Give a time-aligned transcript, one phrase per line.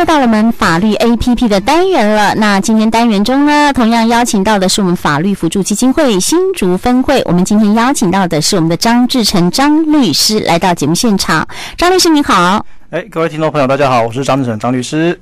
[0.00, 2.34] 又到了我们法律 APP 的单元了。
[2.36, 7.20] 那今天单元中呢，同样邀请到的是我们法律辅助基金会新竹分会。
[7.26, 11.46] 我们今天邀请到的是我们的张志成张律师来到节目现场。
[11.76, 12.64] 张律师你好。
[12.90, 15.16] 哎，各位听众朋友，大家好，我是张志成张律师。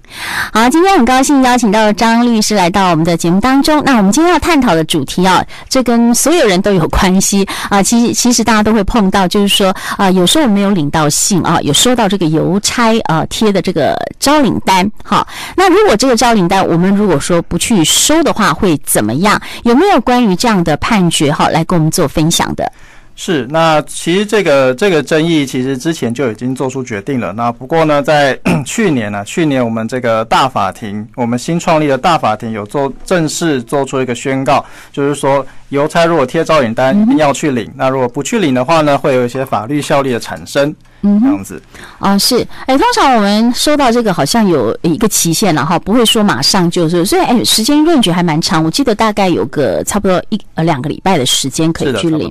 [0.55, 3.83] 好，今天很高兴邀请到张律师来到我们的节目当中。
[3.85, 7.83] 那我们今天要探讨的主题啊，这跟所有人都有关系啊。
[7.83, 9.69] 其实， 其实大家都会碰到，就是说
[9.99, 14.91] 啊，有时候我没有领到信啊，有收到这个邮差啊贴的这个招领单。
[15.05, 19.39] 好，那如果这个招领单我们如果说不去收的话，会怎么样？
[19.65, 22.73] 有没有关于这样的判决哈，来跟我们做分享的？
[23.21, 27.33] 是，那其实这个这个争议其实之前就已经做出决定了。
[27.33, 37.71] 那不过呢，在 去年呢，去年我们这个大法庭，我们新创立的大法庭有做正式做出一个宣告，就是说邮差如果贴招领单，一定要去领。
[37.77, 40.75] 那如果不去领的话呢，会有一些法律效力的产生。
[41.03, 41.63] 嗯，这样子
[42.01, 52.29] 啊，是，哎，通常我们收到这个好像有一个期限了哈，不会说马上就是，所以哎，时间 range 还蛮长，我记得大概有个差不多一呃两个礼拜的时间可以去领。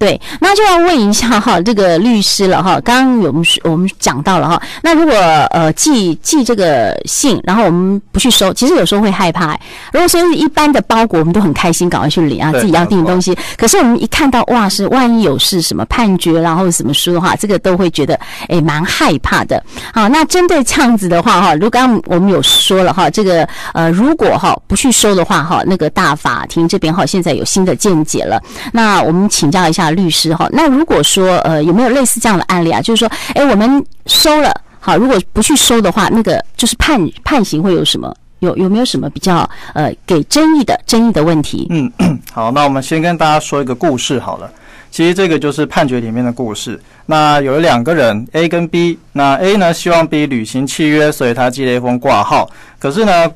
[0.00, 5.14] 对，那就要问一下哈， 这个律师了哈，刚刚有我们我们讲到了哈，那如果
[5.52, 9.56] 呃寄寄这个信，然后我们不去收，其实有时候会害怕。
[9.92, 13.32] 如果说是一般的包裹，我们都很开心，赶快去领啊，自己要订的东西。
[13.56, 18.08] 可是我们一看到哇，是万一有事什么判决，然后什么书的话，这个都会觉得。
[18.08, 19.62] 的诶，蛮害怕的。
[19.92, 28.42] 好，那针对这样子的话哈，如刚我们有说了哈，这个呃，如果哈不去收的话哈，那个大法庭这边哈现在有新的见解了。
[28.72, 32.80] 那我们请教一下律师哈，那如果说呃有没有类似这样的案例啊？
[32.80, 38.10] 就是说，哎，我们收了好，如果不去收的话，那个就是判判刑会有什么？
[38.40, 41.66] 有有没有什么比较呃给争议的争议的问题？
[41.70, 41.90] 嗯，
[42.32, 44.50] 好，那我们先跟大家说一个故事好了。
[44.90, 46.80] 其实这个就是判决里面的故事。
[47.06, 52.50] 那有两个人 A 跟 B，那 A 呢希望 B 履行契约，所以他寄了一封挂号。
[52.78, 53.30] 可是呢，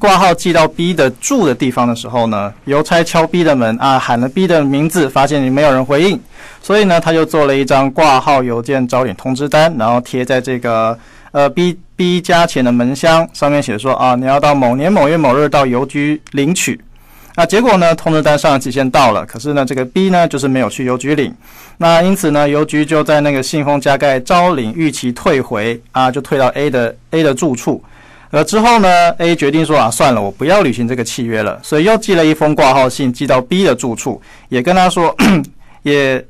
[0.00, 6.20] 挂号寄到 B 的住的地方的时候呢，邮差敲 B 的门啊，喊了 B 的名字，发现你没有人回应，
[6.60, 10.98] 所以呢，他就做了一张挂号邮件招领通知单，然后贴在这个
[11.32, 16.80] 呃 B B 加钱的门箱，上面写说啊，你要到某年某月某日到邮局领取。
[17.36, 17.94] 那结果呢？
[17.94, 21.34] 通知单上期限到了，可是呢，这个 B 呢就是没有去邮局领。
[21.78, 27.82] 那因此呢，邮局就在那个信封加盖招领逾期退回啊，就退到 A 的 A 的住处。
[28.30, 35.16] 而之后呢，A 决定说啊，算了，我不要履行这个契约了，所以又寄了一封挂号信寄到 B 的住处，也跟他说，
[35.82, 36.22] 也。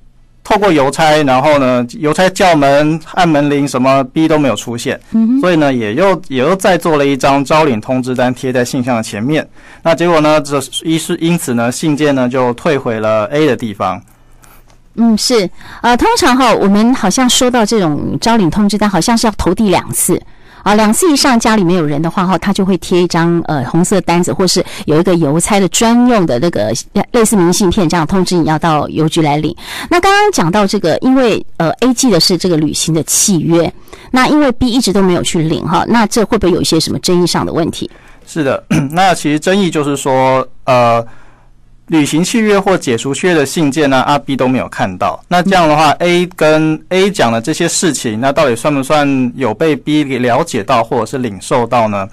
[0.50, 5.00] 透过邮差，然后呢，邮差叫门、按门铃，什么 B 都没有出现，
[5.40, 9.48] 所以呢，也又也又再做了一张招领通知单贴在信箱的前面。
[9.84, 14.02] 那结果呢，这一是因此呢，信件呢就退回了 A 的地方。
[14.96, 15.48] 嗯，是，
[15.82, 20.20] 呃，通常哈，我们好像收到这种招领通知单，好像是要投递两次。
[20.62, 26.72] 啊，两次以上家里没有人的话，哈，他就会贴一张呃红色单子，或是有一个邮差的专用的那个
[27.12, 29.54] 类似明信片，这样通知你要到邮局来领。
[29.88, 33.72] 那刚刚讲到这个，因为呃 A 寄的是这个旅行的契约，
[34.10, 37.90] 那因为 B 一直都没有去领哈，那这会不会有一些什么争议上的问题？
[38.26, 38.62] 是的，
[38.92, 41.04] 那其实争议就是说呃。
[41.90, 45.20] 履行契约或解除契约的信件呢，阿 B 都没有看到。
[45.26, 52.08] 那这样的话，A 跟 A 讲的这些事情，那到底算不算有被 B 给了解到或者是领受到呢？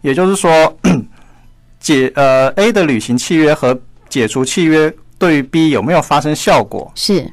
[0.00, 0.72] 也就是说，
[1.80, 3.76] 解呃 A 的履行契约和
[4.08, 6.90] 解除契约对于 B 有没有发生效果？
[6.94, 7.28] 是。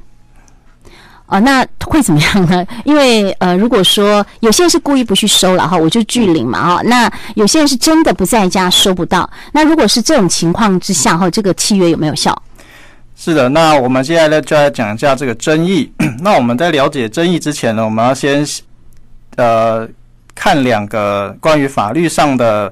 [1.34, 2.64] 啊，那会怎么样呢？
[2.86, 6.82] 因为呃，如果说有些人是故意不去收了哈，我就拒领嘛哈。
[6.84, 9.28] 那有些人是真的不在家收不到。
[9.52, 12.40] 那如果是这种情况之下哈，这个契约有没有效？
[13.16, 15.92] 是的，那我们接下来就来讲一下这个争议。
[16.22, 18.46] 那我们在了解争议之前呢，我们要先
[19.38, 19.88] 呃
[20.36, 22.72] 看两个关于法律上的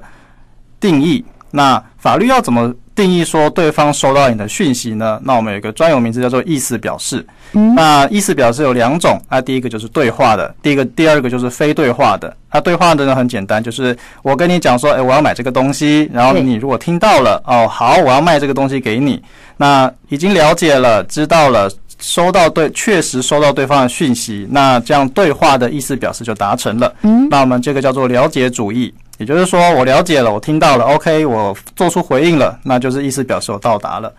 [0.78, 1.24] 定义。
[1.52, 5.20] 那法律要怎么定义说对方收到你的讯息呢？
[5.22, 7.24] 那我们有一个专有名词叫做意思表示。
[7.54, 12.34] 嗯，那意思表示有两种，那第一个就是对话的，第一个第二个就是非对话的。
[12.50, 19.22] 那对话的呢很简单，就是我跟你讲说，诶，我要买这个东西，然后你如果听到了，哦，好，我要卖这个东西给你，
[19.58, 26.94] 那已经了解了，知道了，收到对，确实收到对方的讯息，那这样对话的意思表示就达成了。
[27.02, 34.12] 嗯，那我们这个叫做了解主义，也就是说我了解了，我听到了，OK，我做出回应了，那就是意思表示我到达了。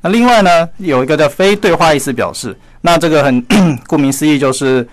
[0.00, 2.56] 那另外呢，有一个叫非对话意思表示。
[2.82, 3.44] 那这个很
[3.88, 4.86] 顾名思义，就是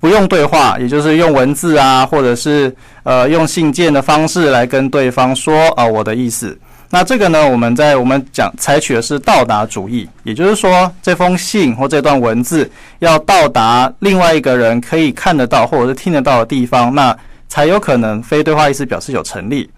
[0.00, 6.58] 不用对话，也就是用文字啊，或者是呃用信件的方式来跟对方说啊我的意思。
[6.88, 12.70] 那这个呢，我们在我们讲采取的是到达主义，也就是说这封信或这段文字
[13.00, 17.14] 要到达另外一个人可以看得到或者是听得到的地方，那
[17.48, 19.68] 才有可能非对话意思表示有成立。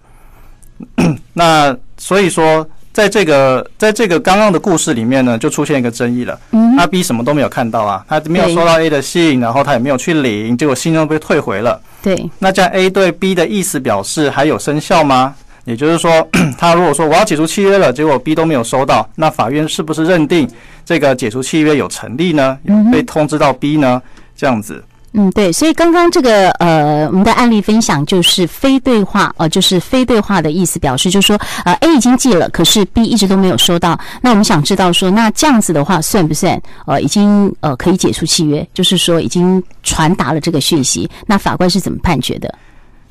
[1.33, 6.39] 那所以说，在这个在这个刚刚的故事里面呢，就出现一个争议了。
[6.51, 11.79] 嗯，他 B 什么都没有看到啊，他没有收到 A 的信，然后他也没有去领，结果信又被退回了。
[12.01, 15.35] 对，那这样 A 对 B 的意思表示还有生效吗？
[15.65, 16.27] 也就是说，
[16.57, 20.49] 他如果说我要解除契约了，结果 B 都没有收到，那法院是不是认定
[20.83, 22.57] 这个解除契约有成立呢？
[22.63, 24.01] 有被通知到 B 呢？
[24.35, 24.83] 这样子。
[25.13, 33.99] 嗯，对，所以刚刚这个呃，我们的案例分享就是非对话，呃，就是非对话的意思，表示就是说，呃，A 已经寄了，可是 B 一直都没有收到。
[34.21, 38.65] 那我们想知道说，那这样子的话算不算呃，已经呃可以解除契约？
[38.73, 42.53] 就是说已经传达了这个讯息，那法官是怎么判决的？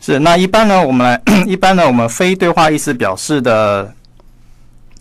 [0.00, 3.92] 是，那一般呢，我们来一般呢，我们非对话意思表示的。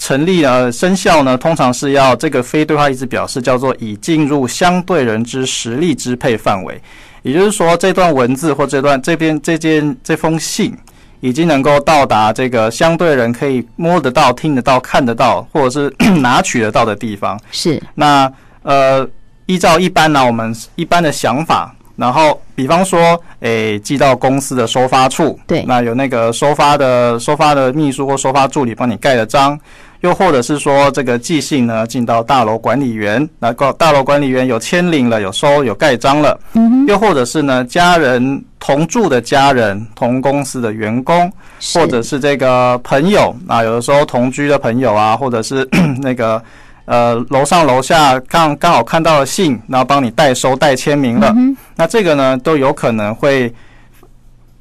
[0.10, 6.82] 成立呢，生效呢，通常是要这个非对话意思表示叫做已进入相对人之实力支配范围，
[7.22, 10.76] 也就是说，这段文字或这段这边这件这封信
[11.20, 17.40] 已经能够到达这个相对人可以摸得到、听得到、看得到，或者是 拿取得到的地方。
[17.52, 17.80] 是。
[17.94, 18.34] 那
[18.64, 19.08] 呃，
[19.46, 21.76] 依照一般呢，我们一般的想法。
[21.96, 23.00] 然后，比方说，
[23.42, 29.60] 诶、欸，寄到公司的收发处，对，那有那个收发的收发的秘书或收发助理帮你盖了章，
[30.02, 41.32] 又或者是说，这个寄信呢进到大楼管理员，那个大楼管理员有签领了，有收有盖章了，嗯，又或者是呢，家人同住的家人，同公司的员工，
[41.74, 45.68] 或者是这个朋友，啊有的时候同居的朋友啊，或者是
[46.02, 46.42] 那个。
[46.86, 51.32] 呃，楼上楼下刚刚好看到了信，然后帮你代收代签名了。
[51.38, 53.54] 嗯、那这个呢，都有可能会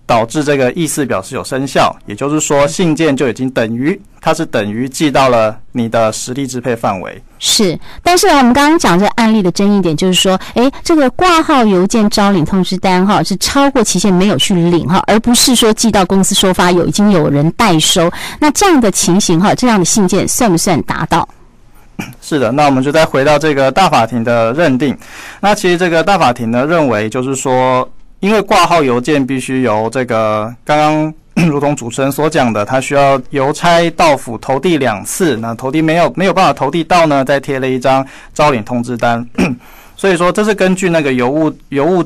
[0.08, 1.94] 导致这个意思表示有生效。
[2.06, 7.22] 也就是说，信件就已经等于它是等于寄到了你的实力支配范围。
[7.38, 18.10] 是，但是呢，我们刚刚讲这个案例的争议点就是说，诶，这个挂号邮件招领通知单哈是超过期限没有去领哈，而不是说寄到公司收发有已经有人代收。
[18.40, 21.28] 那这样的情形哈，这样的信件算不算达到？
[22.20, 24.96] 是的，那我们就再回到这个大法庭的认定。
[25.40, 27.88] 那其实这个大法庭呢认为，就是说，
[28.20, 39.26] 因为挂号邮件必须由这个刚刚如同主持人所讲的，他需要邮差到府投递两次，那投递没有没有办法投递到呢，再贴了一张招领通知单。
[39.96, 42.04] 所以说，这是根据那个邮务邮务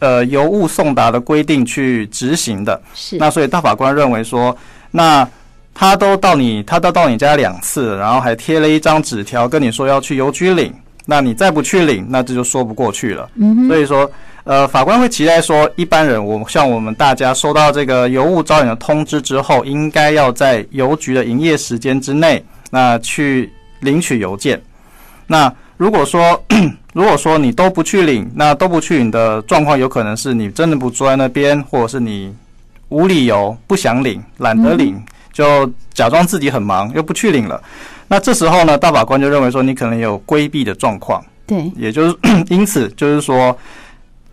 [0.00, 2.80] 呃邮务送达的规定去执行的。
[2.94, 3.16] 是。
[3.18, 4.56] 那所以大法官认为说，
[4.90, 5.28] 那。
[5.74, 10.70] 他都到你，他都到你家两次，然后还贴了一张纸条跟你说要去邮局领。
[11.06, 13.26] 那你再不去领，那这就说不过去了。
[13.36, 13.66] 嗯。
[13.68, 14.08] 所以说，
[14.44, 24.60] 呃，法官会期待说，一般人，我像我们大家收到这个邮务招领的通知之后，应该要在邮局的营业时间之内，那去领取邮件。
[25.26, 26.42] 那如果说，
[26.92, 32.34] 如果说你都不去领，那都不去领的状况，有可能是你真的不坐在那边，或者是你
[32.88, 34.94] 无理由不想领，懒得领。
[34.96, 37.58] 嗯就假装自己很忙，又不去领了。
[38.06, 41.24] 那这时候呢，大法官就认为说，你可能有规避的状况。
[41.46, 42.14] 对，也就是
[42.50, 43.56] 因此，就是说，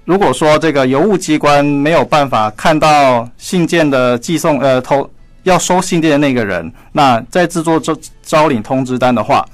[0.10, 5.08] 如果说这个邮务机关没有办法看到信件的寄送，呃，投
[5.44, 9.46] 要收信件的那个人，那在制作招招领通知单的话，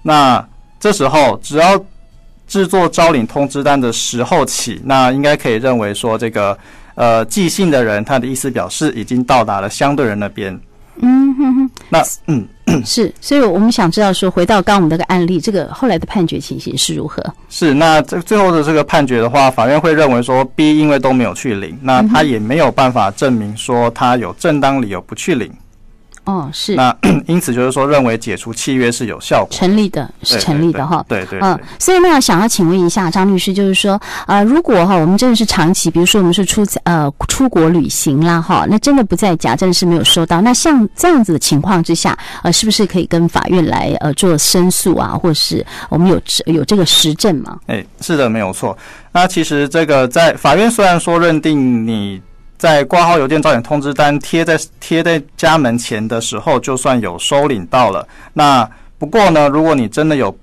[0.00, 0.42] 那
[0.80, 1.78] 这时候只要
[2.46, 6.56] 制作招领通知单的时候起，那应该可以认为说，这个
[6.94, 10.58] 呃寄信的人他的意思表示已经到达了相对人那边。
[11.02, 12.48] 嗯哼哼，那嗯
[12.84, 17.22] 是，所以我们想知道说，回到刚刚我们那个案例，这个后来的判决情形是如何？
[17.48, 25.50] 是，那这最后的这个判决的话，法院会认为说，B 因为都没有去领，那他也没有办法证明说他有正当理由不去领。
[26.28, 26.74] 哦，是。
[26.74, 26.94] 那
[27.26, 31.02] 因此就是说，认为解除契约是有效果、成立的，是成立的哈。
[31.08, 31.48] 对对，对，对。
[31.48, 33.94] 嗯，所以那，想要请问一下张律师，就是说，
[34.26, 47.58] 啊、呃，如果哈，我们真的是长期，比如说我们是出呃出国旅行啦，哈，那真的不在家，真的是没有收到，那像这样子的情况之下，呃，是不是可以跟法院来呃做申诉啊，或是我们有有这个实证吗？
[47.68, 48.76] 哎，是的，没有错。
[49.12, 52.20] 那其实这个在法院虽然说认定你。
[52.58, 58.06] 在挂号邮件招领通知单贴在贴在家门前的时候，就算有收领到了。
[58.32, 60.36] 那不过呢，如果你真的有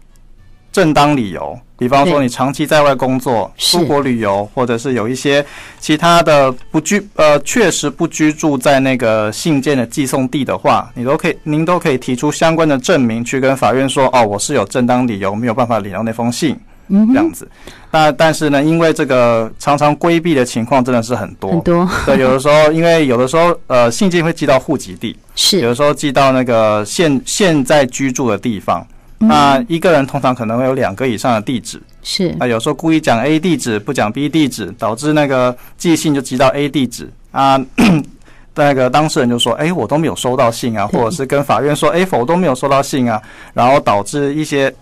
[0.71, 5.45] 正当理由，比方说你长期在外工作、出国旅游，或者是有一些
[5.77, 16.57] 其他的不居呃确实不居住在那个信件的寄送地的话，你都可以您都可以提出相关的证明去跟法院说，哦，我是有正当理由没有办法领到那封信。
[16.87, 17.47] 嗯，这样子，
[17.91, 21.89] 那但是呢，因为这个常常规避的情况真的是很多，很多。
[22.05, 28.85] 对，有的时候，因为有的时候，呃，信件会寄到户籍地，是有的时候寄到那个现现在居住的地方。
[29.17, 32.35] 那一个人通常可能会有两个以上的地址，是。
[32.37, 37.09] 啊有时候故意讲 A 地址不讲 B 地址，导致那个寄信就寄到 A 地址。
[37.31, 37.59] 啊。
[38.57, 43.21] 那个当事人就说：“哎，我都没有收到信啊，或者是跟法院说：‘哎，我都没有收到信啊’，
[43.53, 44.73] 然后导致一些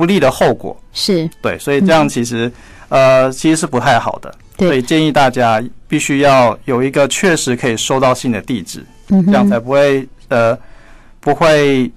[0.00, 0.74] 不利的后果。
[0.94, 2.50] 是对，所以这样其实、
[2.88, 4.34] 嗯、呃其实是不太好的。
[4.58, 10.56] 所以建议大家必须要有一个确实可以收到信的地址，嗯、这样才不会呃
[11.20, 11.90] 不会。”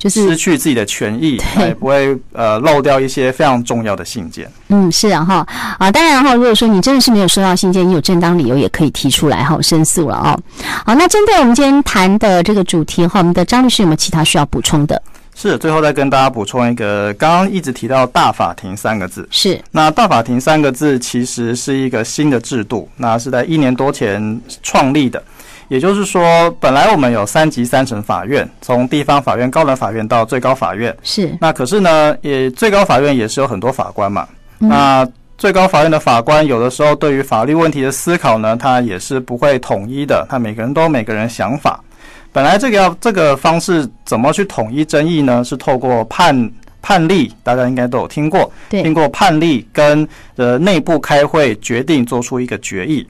[0.00, 4.50] 就是失去自己的权益，也不会呃漏掉一些非常重要的信件。
[4.68, 5.46] 嗯，是啊哈
[5.78, 10.40] 啊，当然哈，如果说你真的是没有收到信件，你有正当理由也可以提出来哈申诉了哦。
[10.86, 15.02] 好，那针对我们今天谈的这个主题哈，我们的张律师有没有其他需要补充的？
[15.40, 25.22] 是，最后再跟大家补充一个，刚刚一直提到大法庭三个字，是那大法庭三个字其实是一个新的制度，那是在一年多前创立的。
[25.68, 30.94] 也就是说，本来我们有三级三审法院，从地方法院、高等法院到最高法院。
[31.02, 31.34] 是。
[31.40, 34.28] 那可是呢，也最高法院也是有很多法官嘛。
[34.58, 34.68] 嗯。
[34.68, 40.26] 那最高法院的法官有的时候对于法律问题的思考呢，他也是不会统一的。
[40.28, 41.82] 他每个人都有每个人想法。
[42.32, 45.42] 本来这个要这个方式怎么去统一争议呢？
[45.42, 48.50] 是透过判判例，大家应该都有听过。
[48.68, 48.82] 对。
[48.82, 50.06] 听过判例跟
[50.36, 53.06] 呃内部开会决定做出一个决议。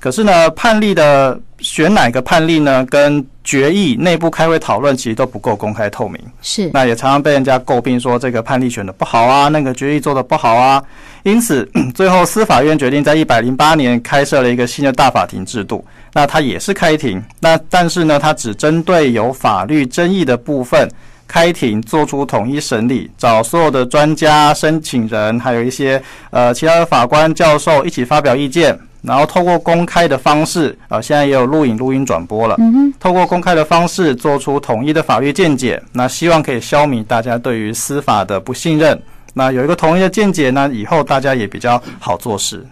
[0.00, 2.84] 可是呢，判例的选哪个判例呢？
[2.86, 6.18] 跟决议内部开会讨论，其实都不够公开透明。
[6.40, 10.82] 是，那也常常被人家诟病说这个判例选的不好啊，那个决议做的不好啊。
[11.22, 15.84] 因此， 最后司法院决定在一百零八年开设了一个新的大法庭制度。
[16.14, 20.88] 那它也是开庭，那但是呢，它只针对有法律争议的部分
[21.28, 28.78] 开庭，做出统一审理，找所有的专家、申请人，还有一些呃其他的法官、教授一起发表意见。
[29.02, 32.56] 然后透过公开的方式，啊，现在也有录影、录音转播了。
[32.98, 39.00] 透过公开的方式做出统一的法律见解，那希望可以消弭大家对于司法的不信任。
[39.32, 42.66] 那有一个统一的见解呢，以后大家也比较好做事。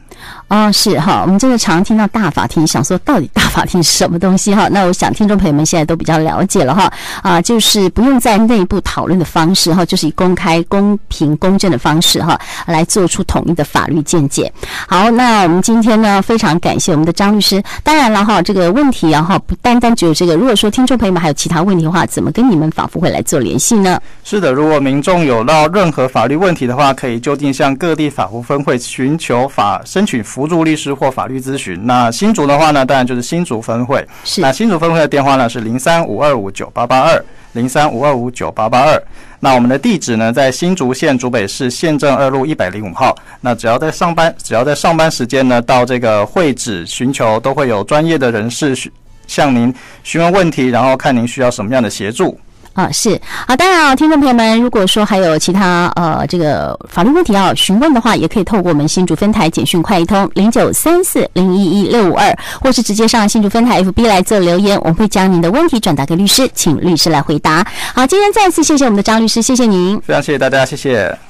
[0.49, 4.69] 哦，是哈，我们真的常听到大法庭，想说到底大法庭是什么东西哈？
[4.73, 14.51] 那我想听众朋友们现在都比较了解了哈，啊，就是不用在内部讨论的方式哈，就是以公开、公平、公正的方式哈，来做出统一的法律见解。
[14.87, 17.63] 好，那我们今天呢，非常感谢我们的张律师。
[17.83, 20.35] 当然了哈，这个问题啊哈，不单单只有这个。
[20.35, 24.01] 如果说听众朋友们还有其他问题的话，怎么跟你们法福会来做联系呢？
[24.25, 31.79] 是的，如果民众有到任何法律问题的话，可以就近向各地法务分会寻求法申请辅助律师或法律咨询。
[31.85, 34.03] 那新竹的话呢，当然就是新竹分会。
[34.25, 34.41] 是。
[34.41, 37.23] 那新竹分会的电话呢是零三五二五九八八二
[37.53, 39.03] 零三五二五九八八二。
[39.41, 43.15] 那我们的地址呢在新竹县竹北市县政二路一百零五号。
[43.43, 48.75] 那只要在上班，只要在上班时间呢，到这个会址寻求，都会有专业的人士
[49.27, 49.73] 向您
[50.03, 52.41] 询问问题，然后看您需要什么样的协助。
[52.79, 67.67] 啊，是好，当然啊，听众朋友们，如果说还有其他呃这个法律问题要询问的话，也可以透过我们新竹分台简讯快一通零九三四零一一六五二，或是直接上新竹分台 FB 来做留言，我们会将您的问题转达给律师，请律师来回答。
[67.93, 71.28] 好，今天再次谢谢我们的张律师，谢谢您，非常谢谢大家，谢谢。